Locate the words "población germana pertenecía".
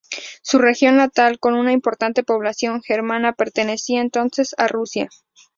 2.23-4.01